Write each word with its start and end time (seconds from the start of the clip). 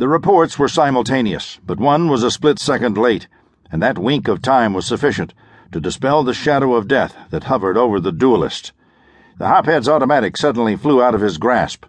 The 0.00 0.08
reports 0.08 0.58
were 0.58 0.66
simultaneous, 0.66 1.60
but 1.66 1.78
one 1.78 2.08
was 2.08 2.22
a 2.22 2.30
split 2.30 2.58
second 2.58 2.96
late, 2.96 3.28
and 3.70 3.82
that 3.82 3.98
wink 3.98 4.28
of 4.28 4.40
time 4.40 4.72
was 4.72 4.86
sufficient 4.86 5.34
to 5.72 5.78
dispel 5.78 6.24
the 6.24 6.32
shadow 6.32 6.72
of 6.72 6.88
death 6.88 7.14
that 7.28 7.44
hovered 7.44 7.76
over 7.76 8.00
the 8.00 8.10
duelist. 8.10 8.72
The 9.36 9.48
hophead's 9.48 9.90
automatic 9.90 10.38
suddenly 10.38 10.74
flew 10.74 11.02
out 11.02 11.14
of 11.14 11.20
his 11.20 11.36
grasp 11.36 11.84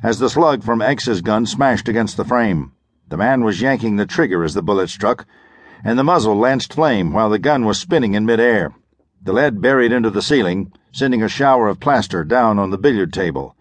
as 0.00 0.20
the 0.20 0.30
slug 0.30 0.62
from 0.62 0.80
X's 0.80 1.22
gun 1.22 1.44
smashed 1.44 1.88
against 1.88 2.16
the 2.16 2.24
frame. 2.24 2.70
The 3.08 3.16
man 3.16 3.42
was 3.42 3.60
yanking 3.60 3.96
the 3.96 4.06
trigger 4.06 4.44
as 4.44 4.54
the 4.54 4.62
bullet 4.62 4.88
struck, 4.88 5.26
and 5.82 5.98
the 5.98 6.04
muzzle 6.04 6.36
lanced 6.36 6.72
flame 6.72 7.12
while 7.12 7.30
the 7.30 7.40
gun 7.40 7.64
was 7.64 7.80
spinning 7.80 8.14
in 8.14 8.24
midair. 8.24 8.76
The 9.20 9.32
lead 9.32 9.60
buried 9.60 9.90
into 9.90 10.10
the 10.10 10.22
ceiling, 10.22 10.70
sending 10.92 11.20
a 11.20 11.28
shower 11.28 11.66
of 11.66 11.80
plaster 11.80 12.22
down 12.22 12.60
on 12.60 12.70
the 12.70 12.78
billiard 12.78 13.12
table. 13.12 13.56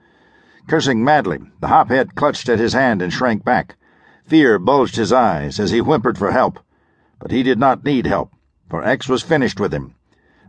Cursing 0.68 1.04
madly, 1.04 1.40
the 1.60 1.70
hophead 1.70 2.14
clutched 2.14 2.50
at 2.50 2.60
his 2.60 2.74
hand 2.74 3.02
and 3.02 3.12
shrank 3.12 3.44
back. 3.44 3.78
Fear 4.28 4.60
bulged 4.60 4.96
his 4.96 5.14
eyes 5.14 5.60
as 5.60 5.72
he 5.72 5.80
whimpered 5.80 6.18
for 6.18 6.32
help. 6.32 6.60
But 7.20 7.32
he 7.32 7.44
did 7.44 7.60
not 7.60 7.86
need 7.86 8.08
help, 8.08 8.32
for 8.70 8.84
X 8.84 9.08
was 9.08 9.22
finished 9.22 9.60
with 9.60 9.74
him. 9.74 9.96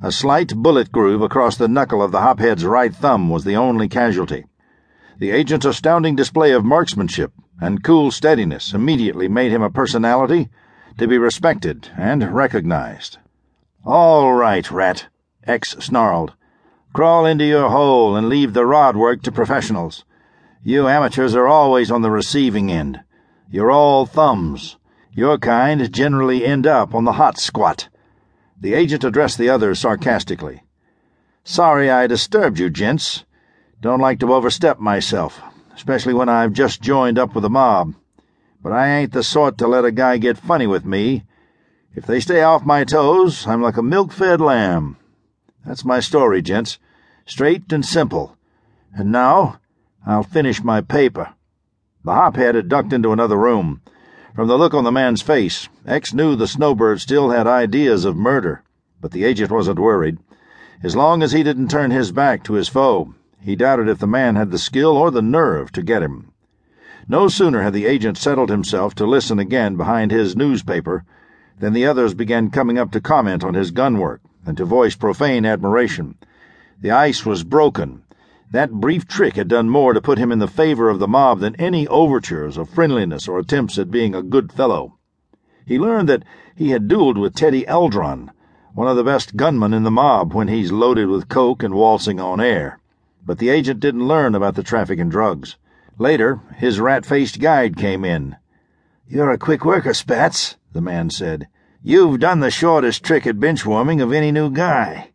A 0.02 0.12
slight 0.12 0.54
bullet 0.54 0.90
groove 0.92 1.22
across 1.22 1.56
the 1.56 1.68
knuckle 1.68 2.02
of 2.02 2.12
the 2.12 2.22
hophead's 2.22 2.64
right 2.64 2.94
thumb 2.94 3.28
was 3.28 3.44
the 3.44 3.56
only 3.56 3.88
casualty. 3.88 4.46
The 5.18 5.30
agent's 5.30 5.66
astounding 5.66 6.16
display 6.16 6.52
of 6.52 6.64
marksmanship 6.64 7.32
and 7.60 7.82
cool 7.82 8.10
steadiness 8.10 8.74
immediately 8.74 9.28
made 9.28 9.52
him 9.52 9.62
a 9.62 9.70
personality 9.70 10.48
to 10.98 11.06
be 11.06 11.18
respected 11.18 11.88
and 11.96 12.34
recognized. 12.34 13.18
All 13.84 14.34
right, 14.34 14.70
Rat, 14.70 15.06
X 15.44 15.76
snarled. 15.78 16.34
Crawl 16.92 17.26
into 17.26 17.44
your 17.44 17.70
hole 17.70 18.16
and 18.16 18.28
leave 18.28 18.52
the 18.52 18.66
rod 18.66 18.96
work 18.96 19.22
to 19.22 19.32
professionals. 19.32 20.04
You 20.62 20.88
amateurs 20.88 21.34
are 21.34 21.46
always 21.46 21.90
on 21.90 22.02
the 22.02 22.10
receiving 22.10 22.70
end. 22.70 23.00
You're 23.48 23.70
all 23.70 24.06
thumbs. 24.06 24.76
Your 25.12 25.38
kind 25.38 25.92
generally 25.92 26.44
end 26.44 26.66
up 26.66 26.94
on 26.94 27.04
the 27.04 27.12
hot 27.12 27.38
squat. 27.38 27.88
The 28.60 28.74
agent 28.74 29.04
addressed 29.04 29.38
the 29.38 29.48
others 29.48 29.78
sarcastically. 29.78 30.62
Sorry 31.44 31.88
I 31.88 32.08
disturbed 32.08 32.58
you, 32.58 32.70
gents. 32.70 33.24
Don't 33.80 34.00
like 34.00 34.18
to 34.20 34.34
overstep 34.34 34.80
myself, 34.80 35.40
especially 35.74 36.12
when 36.12 36.28
I've 36.28 36.52
just 36.52 36.82
joined 36.82 37.20
up 37.20 37.34
with 37.34 37.42
the 37.42 37.50
mob. 37.50 37.94
But 38.60 38.72
I 38.72 38.88
ain't 38.88 39.12
the 39.12 39.22
sort 39.22 39.58
to 39.58 39.68
let 39.68 39.84
a 39.84 39.92
guy 39.92 40.16
get 40.16 40.36
funny 40.36 40.66
with 40.66 40.84
me. 40.84 41.22
If 41.94 42.04
they 42.04 42.18
stay 42.18 42.42
off 42.42 42.66
my 42.66 42.82
toes, 42.82 43.46
I'm 43.46 43.62
like 43.62 43.76
a 43.76 43.82
milk-fed 43.82 44.40
lamb. 44.40 44.96
That's 45.64 45.84
my 45.84 46.00
story, 46.00 46.42
gents. 46.42 46.78
Straight 47.26 47.72
and 47.72 47.86
simple. 47.86 48.36
And 48.92 49.12
now, 49.12 49.60
I'll 50.04 50.24
finish 50.24 50.64
my 50.64 50.80
paper. 50.80 51.35
The 52.06 52.14
hophead 52.14 52.54
had 52.54 52.68
ducked 52.68 52.92
into 52.92 53.10
another 53.10 53.36
room. 53.36 53.80
From 54.32 54.46
the 54.46 54.56
look 54.56 54.74
on 54.74 54.84
the 54.84 54.92
man's 54.92 55.22
face, 55.22 55.68
X 55.84 56.14
knew 56.14 56.36
the 56.36 56.46
snowbird 56.46 57.00
still 57.00 57.30
had 57.30 57.48
ideas 57.48 58.04
of 58.04 58.16
murder, 58.16 58.62
but 59.00 59.10
the 59.10 59.24
agent 59.24 59.50
wasn't 59.50 59.80
worried. 59.80 60.18
As 60.84 60.94
long 60.94 61.20
as 61.20 61.32
he 61.32 61.42
didn't 61.42 61.66
turn 61.66 61.90
his 61.90 62.12
back 62.12 62.44
to 62.44 62.52
his 62.52 62.68
foe, 62.68 63.12
he 63.40 63.56
doubted 63.56 63.88
if 63.88 63.98
the 63.98 64.06
man 64.06 64.36
had 64.36 64.52
the 64.52 64.56
skill 64.56 64.96
or 64.96 65.10
the 65.10 65.20
nerve 65.20 65.72
to 65.72 65.82
get 65.82 66.00
him. 66.00 66.30
No 67.08 67.26
sooner 67.26 67.62
had 67.62 67.72
the 67.72 67.86
agent 67.86 68.18
settled 68.18 68.50
himself 68.50 68.94
to 68.94 69.04
listen 69.04 69.40
again 69.40 69.74
behind 69.74 70.12
his 70.12 70.36
newspaper 70.36 71.02
than 71.58 71.72
the 71.72 71.86
others 71.86 72.14
began 72.14 72.50
coming 72.50 72.78
up 72.78 72.92
to 72.92 73.00
comment 73.00 73.42
on 73.42 73.54
his 73.54 73.72
gun 73.72 73.98
work 73.98 74.20
and 74.46 74.56
to 74.58 74.64
voice 74.64 74.94
profane 74.94 75.44
admiration. 75.44 76.14
The 76.80 76.92
ice 76.92 77.26
was 77.26 77.42
broken 77.42 78.04
that 78.50 78.70
brief 78.70 79.08
trick 79.08 79.34
had 79.34 79.48
done 79.48 79.68
more 79.68 79.92
to 79.92 80.00
put 80.00 80.18
him 80.18 80.30
in 80.30 80.38
the 80.38 80.46
favor 80.46 80.88
of 80.88 81.00
the 81.00 81.08
mob 81.08 81.40
than 81.40 81.56
any 81.56 81.86
overtures 81.88 82.56
of 82.56 82.70
friendliness 82.70 83.26
or 83.26 83.40
attempts 83.40 83.76
at 83.76 83.90
being 83.90 84.14
a 84.14 84.22
good 84.22 84.52
fellow. 84.52 84.98
He 85.66 85.80
learned 85.80 86.08
that 86.08 86.22
he 86.54 86.70
had 86.70 86.86
dueled 86.86 87.18
with 87.20 87.34
Teddy 87.34 87.64
Eldron, 87.64 88.30
one 88.72 88.86
of 88.86 88.96
the 88.96 89.02
best 89.02 89.36
gunmen 89.36 89.74
in 89.74 89.82
the 89.82 89.90
mob 89.90 90.32
when 90.32 90.46
he's 90.46 90.70
loaded 90.70 91.08
with 91.08 91.28
coke 91.28 91.64
and 91.64 91.74
waltzing 91.74 92.20
on 92.20 92.40
air. 92.40 92.78
But 93.24 93.38
the 93.38 93.48
agent 93.48 93.80
didn't 93.80 94.06
learn 94.06 94.36
about 94.36 94.54
the 94.54 94.62
traffic 94.62 95.00
in 95.00 95.08
drugs. 95.08 95.56
Later, 95.98 96.40
his 96.54 96.78
rat-faced 96.78 97.40
guide 97.40 97.76
came 97.76 98.04
in. 98.04 98.36
You're 99.08 99.32
a 99.32 99.38
quick 99.38 99.64
worker, 99.64 99.92
Spats, 99.92 100.56
the 100.72 100.80
man 100.80 101.10
said. 101.10 101.48
You've 101.82 102.20
done 102.20 102.40
the 102.40 102.50
shortest 102.50 103.02
trick 103.02 103.26
at 103.26 103.40
bench 103.40 103.66
warming 103.66 104.00
of 104.00 104.12
any 104.12 104.30
new 104.30 104.50
guy. 104.50 105.10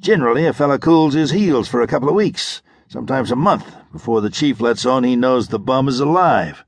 Generally, 0.00 0.46
a 0.46 0.52
fella 0.52 0.80
cools 0.80 1.14
his 1.14 1.30
heels 1.30 1.68
for 1.68 1.80
a 1.80 1.86
couple 1.86 2.08
of 2.08 2.16
weeks 2.16 2.60
sometimes 2.92 3.30
a 3.30 3.36
month, 3.36 3.74
before 3.90 4.20
the 4.20 4.28
chief 4.28 4.60
lets 4.60 4.84
on 4.84 5.02
he 5.02 5.16
knows 5.16 5.48
the 5.48 5.58
bum 5.58 5.88
is 5.88 5.98
alive. 5.98 6.62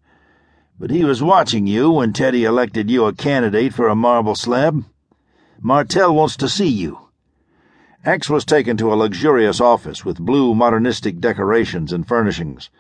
But 0.81 0.91
he 0.91 1.05
was 1.05 1.23
watching 1.23 1.67
you 1.67 1.91
when 1.91 2.15
Teddy 2.15 2.45
elected 2.45 2.91
you 2.91 3.05
a 3.05 3.13
candidate 3.13 3.75
for 3.75 3.89
a 3.89 3.95
marble 3.95 4.35
slab. 4.35 4.87
Martell 5.61 6.15
wants 6.15 6.39
to 6.39 6.49
see 6.49 6.69
you. 6.69 6.99
X 8.07 8.31
was 8.31 8.47
taken 8.47 8.79
to 8.79 8.91
a 8.91 8.97
luxurious 8.97 9.61
office 9.61 10.07
with 10.07 10.19
blue 10.19 10.55
modernistic 10.55 11.21
decorations 11.21 11.93
and 11.93 12.09
furnishings. 12.09 12.71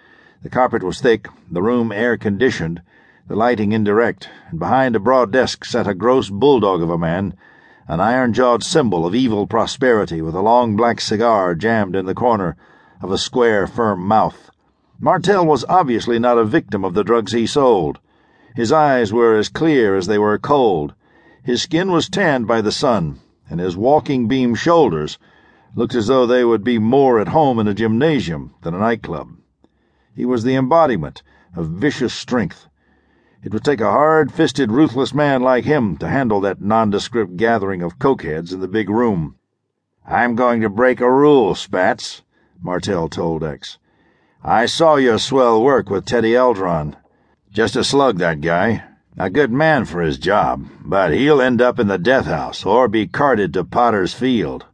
The 0.43 0.49
carpet 0.49 0.83
was 0.83 1.03
thick, 1.03 1.29
the 1.51 1.61
room 1.61 1.93
air 1.93 2.17
conditioned, 2.17 2.81
the 3.29 3.37
lighting 3.37 3.73
indirect, 3.73 4.31
and 4.49 4.59
behind 4.59 4.97
a 4.97 5.01
broad 5.01 5.31
desk 5.31 5.67
sat 5.67 5.87
a 5.87 5.93
gross 5.93 6.31
bulldog 6.31 6.81
of 6.81 6.89
a 6.89 6.97
man, 6.97 7.35
an 7.89 8.01
iron 8.01 8.33
jawed 8.33 8.63
symbol 8.63 9.05
of 9.05 9.15
evil 9.15 9.47
prosperity 9.47 10.23
with 10.23 10.35
a 10.35 10.41
long 10.41 10.77
black 10.77 10.99
cigar 10.99 11.55
jammed 11.55 11.95
in 11.95 12.07
the 12.07 12.15
corner 12.15 12.57
of 13.05 13.13
a 13.13 13.19
square, 13.19 13.67
firm 13.67 14.01
mouth. 14.01 14.51
Martell 14.99 15.45
was 15.45 15.63
obviously 15.69 16.19
not 16.19 16.39
a 16.39 16.45
victim 16.45 16.87
of 16.87 16.95
the 16.95 17.05
drugs 17.05 17.33
he 17.33 17.47
sold. 17.47 17.99
His 18.57 18.73
eyes 18.73 19.13
were 19.13 19.37
as 19.37 19.51
clear 19.51 19.95
as 19.95 20.07
they 20.07 20.17
were 20.17 20.39
cold. 20.39 20.95
His 21.43 21.61
skin 21.61 21.93
was 21.93 22.09
tanned 22.09 22.47
by 22.47 22.63
the 22.63 22.73
sun, 22.73 23.21
and 23.51 23.61
his 23.61 23.77
walking 23.77 24.27
beam 24.27 24.55
shoulders 24.55 25.19
looked 25.75 25.95
as 25.95 26.07
though 26.07 26.27
they 26.27 26.47
would 26.47 26.65
be 26.65 26.79
more 26.79 27.21
at 27.21 27.29
home 27.29 27.59
in 27.59 27.69
a 27.69 27.75
gymnasium 27.75 28.55
than 28.63 28.73
a 28.73 28.79
nightclub. 28.79 29.37
He 30.17 30.25
was 30.25 30.43
the 30.43 30.57
embodiment 30.57 31.23
of 31.55 31.69
vicious 31.69 32.15
strength. 32.15 32.69
It 33.43 33.53
would 33.53 33.65
take 33.65 33.83
a 33.83 33.91
hard-fisted, 33.91 34.73
ruthless 34.73 35.13
man 35.13 35.43
like 35.43 35.65
him 35.65 35.99
to 35.99 36.09
handle 36.09 36.41
that 36.41 36.63
nondescript 36.63 37.37
gathering 37.37 37.83
of 37.83 37.99
cokeheads 37.99 38.55
in 38.55 38.61
the 38.61 38.67
big 38.67 38.89
room. 38.89 39.37
I'm 40.07 40.37
going 40.37 40.63
to 40.63 40.71
break 40.71 41.03
a 41.03 41.13
rule, 41.13 41.55
Spats. 41.55 42.23
Martell 42.65 43.11
told 43.11 43.45
X. 43.45 43.77
I 44.43 44.65
saw 44.65 44.97
your 44.97 45.19
swell 45.19 45.63
work 45.63 45.91
with 45.91 46.07
Teddy 46.07 46.33
Eldron. 46.33 46.97
Just 47.53 47.77
a 47.77 47.85
slug, 47.85 48.17
that 48.21 48.41
guy. 48.41 48.83
A 49.19 49.29
good 49.29 49.53
man 49.53 49.85
for 49.85 50.01
his 50.01 50.17
job, 50.17 50.67
but 50.83 51.13
he'll 51.13 51.43
end 51.43 51.61
up 51.61 51.79
in 51.79 51.89
the 51.89 51.99
death 51.99 52.25
house 52.25 52.65
or 52.65 52.89
be 52.89 53.07
carted 53.07 53.53
to 53.53 53.65
Potter's 53.65 54.15
Field. 54.15 54.65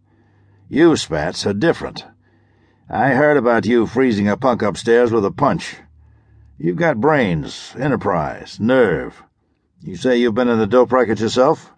You, 0.69 0.97
Spats, 0.97 1.45
are 1.47 1.53
different. 1.53 2.05
I 2.89 3.15
heard 3.15 3.37
about 3.37 3.67
you 3.67 3.87
freezing 3.87 4.29
a 4.29 4.37
punk 4.37 4.63
upstairs 4.63 5.11
with 5.11 5.25
a 5.25 5.33
punch. 5.33 5.79
You've 6.59 6.77
got 6.77 7.01
brains, 7.01 7.75
enterprise, 7.77 8.61
nerve. 8.61 9.21
You 9.83 9.97
say 9.97 10.17
you've 10.17 10.37
been 10.37 10.49
in 10.49 10.61
the 10.61 10.67
dope 10.69 10.93
racket 10.93 11.19
yourself? 11.19 11.73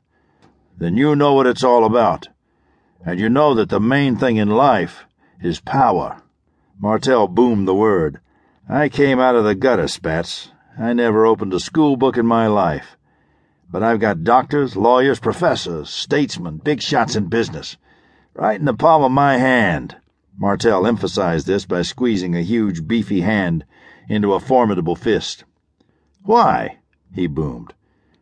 Then 0.77 0.95
you 0.95 1.17
know 1.17 1.33
what 1.33 1.47
it's 1.47 1.65
all 1.65 1.87
about. 1.87 2.29
And 3.03 3.19
you 3.19 3.31
know 3.31 3.55
that 3.55 3.71
the 3.71 3.81
main 3.81 4.17
thing 4.17 4.37
in 4.37 4.51
life 4.51 5.07
his 5.43 5.59
power. 5.59 6.23
Martell 6.79 7.27
boomed 7.27 7.67
the 7.67 7.75
word. 7.75 8.21
I 8.69 8.89
came 8.89 9.19
out 9.19 9.35
of 9.35 9.45
the 9.45 9.57
gutter, 9.57 9.89
Spats. 9.89 10.53
I 10.79 10.93
never 10.93 11.27
opened 11.27 11.53
a 11.53 11.59
school 11.59 11.97
book 11.97 12.17
in 12.17 12.25
my 12.25 12.47
life. 12.47 12.97
But 13.69 13.83
I've 13.83 13.99
got 13.99 14.23
doctors, 14.23 14.77
lawyers, 14.77 15.19
professors, 15.19 15.91
statesmen, 15.91 16.59
big 16.59 16.81
shots 16.81 17.17
in 17.17 17.27
business. 17.27 17.77
Right 18.35 18.59
in 18.59 18.67
the 18.67 18.73
palm 18.73 19.03
of 19.03 19.11
my 19.11 19.39
hand. 19.39 19.97
Martell 20.39 20.87
emphasized 20.87 21.49
this 21.49 21.67
by 21.67 21.83
squeezing 21.83 22.37
a 22.37 22.43
huge, 22.43 22.87
beefy 22.87 23.23
hand 23.23 23.65
into 24.09 24.35
a 24.35 24.41
formidable 24.41 24.95
fist. 24.95 25.45
Why? 26.23 26.79
he 27.13 27.27
boomed. 27.27 27.75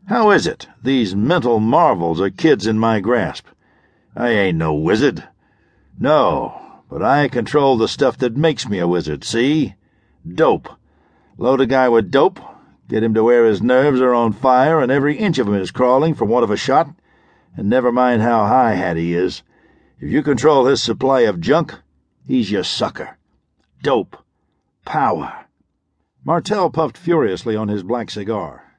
How 0.07 0.31
is 0.31 0.47
it 0.47 0.69
these 0.83 1.15
mental 1.15 1.61
marvels 1.61 2.19
are 2.19 2.31
kids 2.31 2.67
in 2.67 2.79
my 2.79 2.99
grasp? 3.01 3.47
I 4.17 4.31
ain't 4.31 4.59
no 4.59 4.73
wizard. 4.73 5.29
No, 5.99 6.70
but 6.91 7.03
I 7.03 7.29
control 7.29 7.79
the 7.79 7.87
stuff 7.87 8.19
that 8.19 8.37
makes 8.37 8.69
me 8.69 8.81
a 8.81 8.89
wizard, 8.89 9.23
see? 9.23 9.77
Dope. 10.29 10.69
Load 11.39 11.61
a 11.61 11.67
guy 11.67 11.89
with 11.89 12.11
dope, 12.11 12.41
get 12.89 13.05
him 13.05 13.15
to 13.15 13.23
where 13.23 13.47
his 13.47 13.63
nerves 13.63 14.01
are 14.01 14.13
on 14.13 14.33
fire 14.33 14.81
and 14.81 14.91
every 14.91 15.17
inch 15.17 15.39
of 15.39 15.47
him 15.47 15.55
is 15.55 15.71
crawling 15.71 16.15
for 16.15 16.25
want 16.25 16.43
of 16.43 16.51
a 16.51 16.57
shot, 16.57 16.91
and 17.57 17.71
never 17.71 17.93
mind 17.93 18.23
how 18.23 18.45
high 18.45 18.75
hat 18.75 18.97
he 18.97 19.15
is. 19.15 19.43
If 20.01 20.11
you 20.11 20.23
control 20.23 20.67
his 20.67 20.83
supply 20.83 21.21
of 21.21 21.41
junk, 21.41 21.75
he's 22.27 22.51
your 22.51 22.65
sucker. 22.65 23.17
Dope. 23.83 24.17
Power. 24.85 25.47
Martell 26.25 26.71
puffed 26.71 26.99
furiously 26.99 27.55
on 27.55 27.69
his 27.69 27.85
black 27.85 28.11
cigar. 28.11 28.75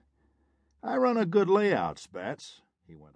I 0.83 0.97
run 0.97 1.15
a 1.15 1.25
good 1.25 1.49
layout, 1.49 1.97
Spats, 1.97 2.61
he 2.87 2.95
went 2.95 3.05
on. 3.05 3.09